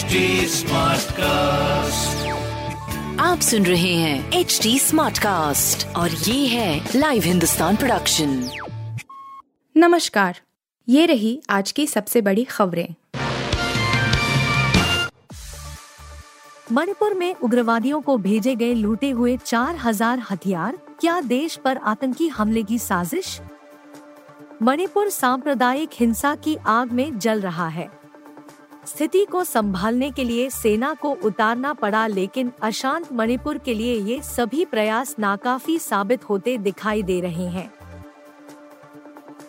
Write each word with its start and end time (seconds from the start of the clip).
HD 0.00 0.18
cast 1.12 2.28
आप 3.20 3.40
सुन 3.40 3.66
रहे 3.66 3.94
हैं 3.94 4.32
एच 4.32 4.60
डी 4.62 4.78
स्मार्ट 4.78 5.18
कास्ट 5.18 5.86
और 5.96 6.10
ये 6.10 6.46
है 6.46 6.90
लाइव 6.96 7.22
हिंदुस्तान 7.22 7.76
प्रोडक्शन 7.76 8.50
नमस्कार 9.76 10.40
ये 10.88 11.06
रही 11.06 11.42
आज 11.50 11.72
की 11.72 11.86
सबसे 11.86 12.20
बड़ी 12.20 12.44
खबरें। 12.44 12.94
मणिपुर 16.72 17.14
में 17.14 17.34
उग्रवादियों 17.34 18.00
को 18.00 18.16
भेजे 18.16 18.56
गए 18.56 18.74
लूटे 18.74 19.10
हुए 19.10 19.36
चार 19.36 19.76
हज़ार 19.76 20.22
हथियार 20.30 20.78
क्या 21.00 21.20
देश 21.20 21.56
पर 21.56 21.76
आतंकी 21.76 22.28
हमले 22.28 22.62
की 22.62 22.78
साजिश? 22.78 23.40
मणिपुर 24.62 25.08
सांप्रदायिक 25.08 25.90
हिंसा 25.94 26.34
की 26.34 26.56
आग 26.66 26.92
में 26.92 27.18
जल 27.18 27.40
रहा 27.40 27.68
है। 27.68 27.99
स्थिति 28.86 29.24
को 29.24 29.44
संभालने 29.44 30.10
के 30.10 30.24
लिए 30.24 30.48
सेना 30.50 30.92
को 30.94 31.10
उतारना 31.24 31.72
पड़ा, 31.72 32.06
लेकिन 32.06 32.52
अशांत 32.62 33.12
मणिपुर 33.12 33.58
के 33.58 33.74
लिए 33.74 33.94
ये 33.94 34.20
सभी 34.22 34.64
प्रयास 34.64 35.14
नाकाफी 35.18 35.78
साबित 35.78 36.28
होते 36.28 36.58
दिखाई 36.58 37.02
दे 37.02 37.20
रहे 37.20 37.46
हैं। 37.46 37.72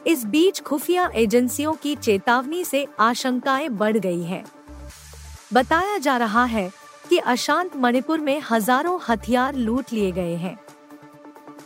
इस 0.08 0.26
बीच 0.26 0.62
खुफिया 0.62 1.10
एजेंसियों 1.16 1.74
की 1.74 1.96
चेतावनी 1.96 2.64
से 2.66 2.88
आशंकाएँ 3.00 3.70
बढ़ 3.70 3.98
गई 3.98 4.24
हैं। 4.24 4.44
बताया 5.54 5.98
जा 5.98 6.18
रहा 6.18 6.44
है 6.46 6.72
कि 7.10 7.18
अशांत 7.18 7.76
मणिपुर 7.76 8.20
में 8.20 8.42
हज़ारों 8.52 9.00
हथियार 9.10 9.56
लूट 9.56 9.94
लिए 9.94 10.12
गए 10.12 10.36
हैं। 10.36 10.58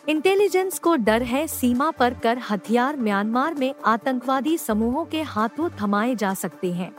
इंटेलिजेंस 0.09 0.79
को 0.79 0.95
डर 0.95 1.23
है, 1.23 1.47
सीमा 1.47 1.89
पर 1.91 2.13
कर 2.13 2.39
हथियार 2.49 2.97
म्यांमार 2.97 3.53
में 3.53 3.73
आतंकवादी 3.85 4.57
समूहों 4.57 5.05
के 5.05 5.21
हाथों 5.21 5.69
थमाए 5.81 6.15
जा 6.15 6.33
सकते 6.33 6.71
हैं। 6.73 6.91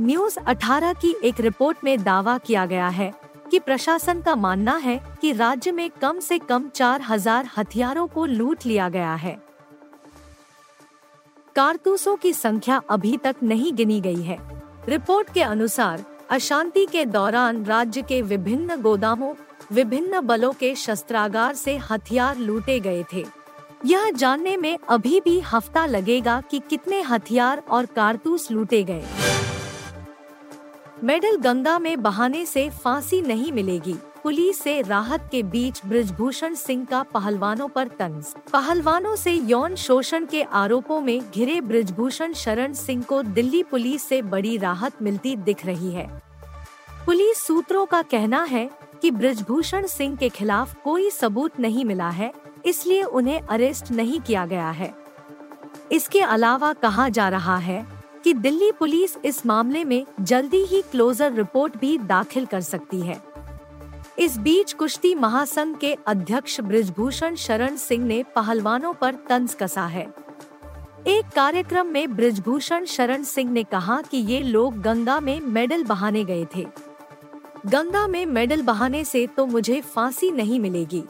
न्यूज़ 0.00 0.38
18 0.48 0.92
की 0.94 1.14
एक 1.24 1.40
रिपोर्ट 1.40 1.78
में 1.84 2.02
दावा 2.02 2.36
किया 2.38 2.64
गया 2.66 2.88
है 2.88 3.12
कि 3.50 3.58
प्रशासन 3.58 4.20
का 4.20 4.34
मानना 4.34 4.76
है 4.76 4.96
कि 5.20 5.32
राज्य 5.32 5.72
में 5.72 5.90
कम 5.90 6.20
से 6.20 6.38
कम 6.38 6.68
चार 6.68 7.02
हज़ार 7.02 7.48
हथियारों 7.56 8.06
को 8.06 8.24
लूट 8.26 8.66
लिया 8.66 8.88
गया 8.88 9.14
है। 9.14 9.36
कारतूसों 11.56 12.16
की 12.16 12.32
संख्या 12.32 12.80
अभी 12.90 13.16
तक 13.16 13.36
नहीं 13.42 13.74
गिनी 13.74 14.00
गई 14.00 14.22
है। 14.22 14.38
रिपोर्ट 14.88 15.32
के 15.34 15.42
अनुसार, 15.42 16.04
अशांति 16.30 16.86
के 16.86 17.04
दौरान 17.04 17.64
राज्य 17.64 18.02
के 18.02 18.22
विभिन्न 18.22 18.80
गोदामों, 18.80 19.34
विभिन्न 19.72 20.20
बलों 20.20 20.52
के 20.52 20.74
शस्त्रागार 20.74 21.54
से 21.54 21.76
हथियार 21.90 22.38
लूटे 22.38 22.78
गए 22.80 23.04
थे। 23.12 23.24
यह 23.86 24.10
जानने 24.10 24.56
में 24.56 24.78
अभी 24.88 25.20
भी 25.20 25.40
हफ़्ता 25.40 25.86
लगेगा 25.86 26.40
कि 26.40 26.62
कितने 26.70 27.02
हथियार 27.02 27.62
और 27.70 27.86
कारतूस 27.86 28.50
लूटे 28.50 28.82
गए। 28.82 29.04
मेडल 31.04 31.36
गंगा 31.36 31.78
में 31.78 32.02
बहाने 32.02 32.44
से 32.46 32.68
फांसी 32.70 33.20
नहीं 33.22 33.52
मिलेगी। 33.52 33.94
पुलिस 34.22 34.58
से 34.58 34.80
राहत 34.82 35.28
के 35.30 35.42
बीच 35.42 35.80
ब्रिजभूषण 35.86 36.54
सिंह 36.54 36.84
का 36.84 37.02
पहलवानों 37.02 37.68
पर 37.68 37.88
तंज। 37.98 38.24
पहलवानों 38.52 39.14
से 39.16 39.32
यौन 39.32 39.74
शोषण 39.74 40.26
के 40.26 40.42
आरोपों 40.42 41.00
में 41.00 41.30
घिरे 41.30 41.60
ब्रिजभूषण 41.60 42.32
शरण 42.32 42.72
सिंह 42.72 43.02
को 43.02 43.22
दिल्ली 43.22 43.62
पुलिस 43.62 44.02
से 44.02 44.20
बड़ी 44.22 44.56
राहत 44.56 45.02
मिलती 45.02 45.34
दिख 45.38 45.64
रही 45.66 45.92
है। 45.92 46.06
पुलिस 47.06 47.38
सूत्रों 47.38 47.84
का 47.86 48.02
कहना 48.02 48.42
है 48.42 48.68
कि 49.02 49.10
ब्रिजभूषण 49.10 49.86
सिंह 49.86 50.16
के 50.16 50.28
खिलाफ 50.28 50.74
कोई 50.84 51.08
सबूत 51.10 51.60
नहीं 51.60 51.84
मिला 51.84 52.10
है, 52.10 52.32
इसलिए 52.66 53.02
उन्हें 53.02 53.40
अरेस्ट 53.40 53.90
नहीं 53.90 54.20
किया 54.20 54.44
गया 54.46 54.70
है। 54.70 54.94
इसके 55.92 56.20
अलावा 56.20 56.72
कहा 56.72 57.08
जा 57.08 57.28
रहा 57.28 57.56
है 57.58 57.84
कि 58.24 58.32
दिल्ली 58.34 58.70
पुलिस 58.72 59.16
इस 59.24 59.44
मामले 59.46 59.84
में 59.84 60.04
जल्दी 60.20 60.64
ही 60.64 60.82
क्लोजर 60.82 61.32
रिपोर्ट 61.32 61.76
भी 61.76 61.98
दाखिल 61.98 62.46
कर 62.46 62.60
सकती 62.60 63.00
है। 63.00 63.20
इस 64.18 64.38
बीच 64.38 64.72
कुश्ती 64.72 65.14
महासंघ 65.14 65.76
के 65.76 65.96
अध्यक्ष 66.06 66.60
ब्रिजभूषण 66.60 67.34
शरण 67.34 67.76
सिंह 67.76 68.04
ने 68.06 68.22
पहलवानों 68.36 68.92
पर 68.92 69.14
तंज 69.28 69.54
कसा 69.54 69.86
है। 69.86 70.06
एक 71.06 71.28
कार्यक्रम 71.34 71.86
में 71.86 72.16
ब्रिजभूषण 72.16 72.84
शरण 72.84 73.22
सिंह 73.22 73.50
ने 73.50 73.64
कहा 73.64 74.00
कि 74.02 74.16
ये 74.16 74.40
लोग 74.42 74.80
गंगा 74.80 75.20
में 75.20 75.40
मेडल 75.40 75.84
बहाने 75.84 76.24
गए 76.24 76.46
थे। 76.56 76.66
गंगा 77.66 78.06
में 78.06 78.26
मेडल 78.26 78.62
बहाने 78.62 79.04
से 79.04 79.26
तो 79.26 79.46
मुझे 79.46 79.80
फांसी 79.80 80.30
नहीं 80.30 80.60
मिलेगी। 80.60 81.02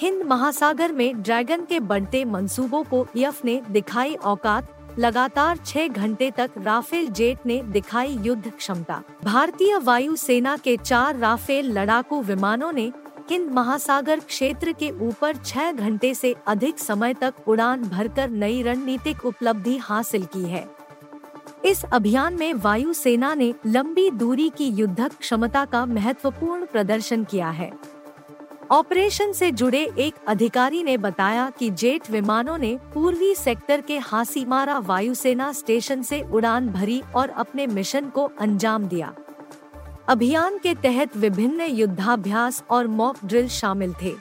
हिंद 0.00 0.22
महासागर 0.22 0.92
में 0.92 1.22
ड्रैगन 1.22 1.64
के 1.64 1.80
बढ़ते 1.80 2.24
मंसूबों 2.24 2.82
को 2.84 3.06
यफ 3.16 3.44
ने 3.44 3.60
दिखाई 3.70 4.14
औकात 4.14 4.75
लगातार 4.98 5.56
छह 5.56 5.88
घंटे 5.88 6.30
तक 6.30 6.50
राफेल 6.58 7.08
जेट 7.08 7.38
ने 7.46 7.62
दिखाई 7.62 8.18
युद्ध 8.22 8.50
क्षमता। 8.50 9.02
भारतीय 9.24 9.78
वायु 9.78 10.16
सेना 10.16 10.56
के 10.56 10.76
चार 10.76 11.16
राफेल 11.16 11.72
लड़ाकू 11.72 12.20
विमानों 12.22 12.72
ने 12.72 12.92
हिंद 13.30 13.50
महासागर 13.50 14.20
क्षेत्र 14.20 14.72
के 14.72 14.90
ऊपर 14.90 15.36
छह 15.36 15.72
घंटे 15.72 16.14
से 16.14 16.34
अधिक 16.46 16.78
समय 16.78 17.14
तक 17.14 17.48
उड़ान 17.48 17.82
भरकर 17.82 18.30
नई 18.30 18.62
रणनीतिक 18.62 19.24
उपलब्धि 19.24 19.76
हासिल 19.76 20.24
की 20.24 20.42
है? 20.42 20.66
इस 21.64 21.84
अभियान 21.84 22.34
में 22.34 22.54
वायु 22.54 22.92
सेना 22.92 23.34
ने 23.34 23.54
लंबी 23.66 24.10
दूरी 24.10 24.48
की 24.48 24.68
युद्धक 24.68 25.12
क्षमता 25.18 25.64
का 25.64 25.86
महत्वपूर्ण 25.86 26.66
प्रदर्शन 26.66 27.24
किया 27.24 27.50
है। 27.50 27.70
ऑपरेशन 28.70 29.32
से 29.32 29.50
जुड़े 29.50 29.80
एक 29.98 30.14
अधिकारी 30.28 30.82
ने 30.82 30.96
बताया 30.96 31.50
कि 31.50 31.70
जेट 31.70 32.10
विमानों 32.10 32.56
ने 32.58 32.74
पूर्वी 32.94 33.34
सेक्टर 33.34 33.80
के 33.80 33.98
हासीमारा 33.98 34.78
वायुसेना 34.78 35.52
स्टेशन 35.52 36.02
से 36.02 36.20
उड़ान 36.22 36.68
भरी 36.68 37.00
और 37.16 37.28
अपने 37.28 37.66
मिशन 37.66 38.08
को 38.08 38.24
अंजाम 38.40 38.86
दिया। 38.88 39.12
अभियान 40.08 40.58
के 40.58 40.74
तहत 40.74 41.16
विभिन्न 41.16 41.66
युद्धाभ्यास 41.70 42.62
और 42.70 42.86
मॉक 42.86 43.24
ड्रिल 43.24 43.48
शामिल 43.48 43.94
थे। 44.02 44.14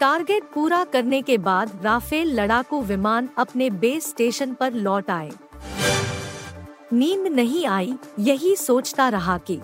टारगेट 0.00 0.44
पूरा 0.54 0.82
करने 0.84 1.22
के 1.22 1.38
बाद 1.38 1.78
राफेल 1.84 2.34
लड़ाकू 2.40 2.80
विमान 2.82 3.28
अपने 3.38 3.70
बेस 3.70 4.08
स्टेशन 4.10 4.54
पर 4.54 4.72
लौट 4.72 5.10
आए। 5.10 5.30
नींद 6.92 7.26
नहीं 7.26 7.66
आई, 7.66 7.94
यही 8.18 8.56
सोचता 8.56 9.08
रहा 9.08 9.38
कि 9.38 9.60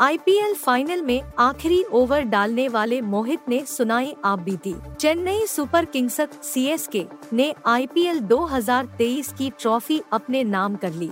आईपीएल 0.00 0.54
फाइनल 0.54 1.02
में 1.02 1.22
आखिरी 1.38 1.82
ओवर 1.84 2.22
डालने 2.22 2.66
वाले 2.68 3.00
मोहित 3.00 3.48
ने 3.48 3.64
सुनाई 3.66 4.14
आप 4.24 4.38
बीती। 4.38 4.74
चेन्नई 5.00 5.46
सुपर 5.46 5.84
किंग्स 5.84 6.20
सीएसके 6.20 7.04
ने 7.32 7.54
आईपीएल 7.66 8.20
2023 8.20 9.32
की 9.32 9.50
ट्रॉफी 9.50 10.00
अपने 10.12 10.44
नाम 10.44 10.76
कर 10.76 10.92
ली। 10.92 11.10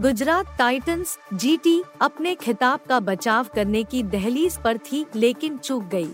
गुजरात 0.00 0.54
टाइटंस 0.58 1.16
जीटी 1.34 1.82
अपने 2.00 2.34
खिताब 2.34 2.80
का 2.88 3.00
बचाव 3.00 3.46
करने 3.54 3.84
की 3.84 4.02
दहलीज 4.02 4.58
पर 4.58 4.78
थी, 4.78 5.06
लेकिन 5.14 5.58
चूक 5.58 5.84
गई। 5.84 6.10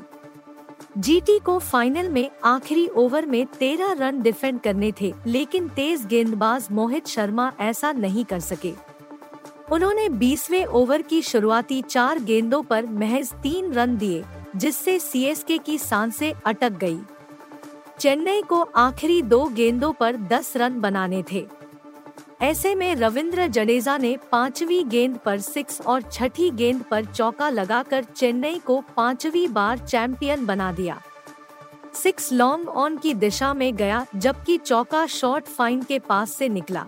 जीटी 0.99 1.39
को 1.39 1.59
फाइनल 1.59 2.09
में 2.09 2.31
आखिरी 2.44 2.87
ओवर 2.89 3.27
में 3.27 3.44
तेरह 3.47 3.93
रन 3.93 4.22
डिफेंड 4.22 4.60
करने 4.60 4.93
थे, 5.00 5.15
लेकिन 5.27 5.69
तेज 5.69 6.06
गेंदबाज 6.06 6.69
मोहित 6.72 7.06
शर्मा 7.06 7.53
ऐसा 7.60 7.93
नहीं 7.93 8.25
कर 8.25 8.41
सके। 8.41 8.91
उन्होंने 9.72 10.09
20वें 10.09 10.65
ओवर 10.65 11.03
की 11.03 11.22
शुरुआती 11.22 11.83
चार 11.83 12.19
गेंदों 12.19 12.62
पर 12.62 12.87
महज 12.87 13.33
तीन 13.33 13.72
रन 13.72 13.97
दिए, 13.97 14.25
जिससे 14.56 14.99
सीएसके 14.99 15.59
की 15.59 15.78
साँसें 15.78 16.33
अटक 16.47 16.72
गई। 16.72 16.99
चेन्नई 18.00 18.43
को 18.43 18.60
आखिरी 18.62 19.22
दो 19.22 19.44
गेंदों 19.44 19.93
पर 19.93 20.16
10 20.16 20.56
रन 20.56 20.81
बनाने 20.81 21.25
थे। 21.33 21.47
ऐसे 22.43 22.75
में 22.75 22.94
रविंद्र 22.94 23.47
जडेजा 23.47 23.97
ने 23.99 24.16
पांचवी 24.33 24.83
गेंद 24.84 25.16
पर 25.16 25.41
सिक्स 25.41 25.81
और 25.81 26.03
छठी 26.03 26.50
गेंद 26.50 26.83
पर 26.83 27.04
चौका 27.04 27.49
लगाकर 27.49 28.04
चेन्नई 28.04 28.59
को 28.59 28.81
पांचवी 28.97 29.47
बार 29.49 29.78
चैंपियन 29.78 30.47
बना 30.47 30.72
दिया। 30.72 31.00
सिक्स 31.94 32.33
लॉन्ग 32.33 32.69
ऑन 32.69 32.97
की 32.97 33.15
दिशा 33.15 33.54
में 33.54 33.77
गया, 33.77 34.06
जबकि 34.16 34.59
चौका 34.59 35.06
शॉर्ट 35.06 35.44
फाइन 35.44 35.83
के 35.83 35.99
पास 35.99 36.33
से 36.33 36.49
निकला। 36.49 36.86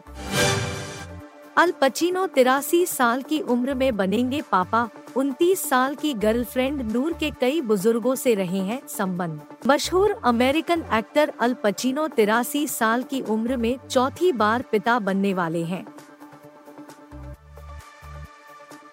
अल 1.56 1.70
पचीनो 1.80 2.26
तिरासी 2.26 2.84
साल 2.86 3.22
की 3.22 3.38
उम्र 3.40 3.74
में 3.74 3.96
बनेंगे 3.96 4.40
पापा। 4.42 4.88
उनतीस 5.16 5.60
साल 5.68 5.94
की 5.94 6.12
गर्लफ्रेंड 6.14 6.80
नूर 6.92 7.12
के 7.12 7.30
कई 7.30 7.60
बुज़ुर्गों 7.60 8.14
से 8.14 8.34
रहे 8.34 8.58
हैं 8.58 8.80
संबंध। 8.88 9.40
मशहूर 9.66 10.16
अमेरिकन 10.24 10.84
एक्टर 10.92 11.32
अल 11.40 11.54
पचीनो 11.54 12.08
तिरासी 12.08 12.66
साल 12.66 13.02
की 13.02 13.20
उम्र 13.20 13.56
में 13.56 13.78
चौथी 13.90 14.32
बार 14.32 14.64
पिता 14.72 14.98
बनने 14.98 15.34
वाले 15.34 15.64
हैं। 15.64 15.84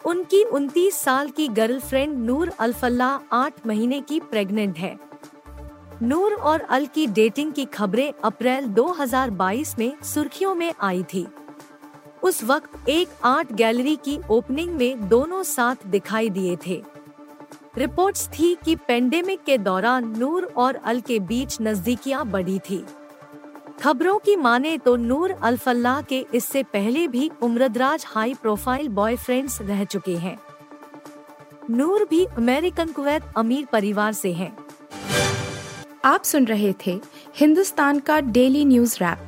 उनकी 0.06 0.44
उनतीस 0.44 0.96
साल 0.96 1.30
की 1.30 1.48
गर्लफ्रेंड 1.48 2.18
नूर 2.18 2.52
अल्फल्ला 2.60 3.20
आठ 3.32 3.68
महीने 3.68 4.02
की 4.02 4.20
प्रेग्नेंट 4.20 4.78
है। 4.78 4.98
नूर 6.02 6.34
और 6.34 6.62
अल 6.62 6.86
की 6.86 7.08
डेटिंग 7.08 7.54
की 7.54 7.66
खबरें 7.66 8.12
अप्रैल 8.24 8.68
2022 8.68 9.78
में 9.80 9.94
सुर्खियों 10.04 10.56
में 10.56 10.74
आई 10.82 11.04
थी। 11.04 11.28
उस 12.24 12.44
वक्त 12.44 12.90
एक 12.90 13.10
आर्ट 13.26 13.52
गैलरी 13.54 13.96
की 13.96 14.20
ओपनिंग 14.30 14.74
में 14.76 15.08
दोनों 15.10 15.42
साथ 15.44 15.86
दिखाई 15.88 16.30
दिए 16.30 16.56
थे। 16.68 16.82
रिपोर्ट्स 17.78 18.28
थी 18.30 18.56
कि 18.66 18.76
पेंडेमिक 18.88 19.44
के 19.44 19.58
दौरान 19.58 20.16
नूर 20.18 20.44
और 20.58 20.76
अल 20.76 21.00
के 21.02 21.20
बीच 21.20 21.58
नजदीकियाँ 21.62 22.26
बढ़ी 22.26 22.60
थी। 22.60 22.84
खबरों 23.82 24.18
की 24.20 24.36
माने 24.36 24.78
तो 24.78 24.96
नूर 24.96 25.32
अल्फल्लाह 25.32 26.02
के 26.02 26.26
इससे 26.34 26.64
पहले 26.64 27.08
भी 27.08 27.30
उम्रदराज 27.42 28.06
हाई 28.08 28.34
प्रोफ़ाइल 28.34 28.90
बॉयफ्रेंड्स 28.90 29.62
रह 29.62 29.84
चुके 29.86 30.16
हैं। 30.18 30.38
नूर 31.70 32.06
भी 32.10 32.24
अमेरिकन 32.26 32.92
कुवैत 32.92 33.24
अमीर 33.38 33.66
परिवार 33.66 34.14
से 34.14 34.34
हैं। 34.34 34.56
आप 36.06 36.24
सुन 36.24 36.46
रहे 36.46 36.74
थे 36.86 37.00
हिंदुस्तान 37.36 38.00
का 38.00 38.20
डेली 38.20 38.66
न्यूज़ 38.66 38.98
रैप। 39.00 39.28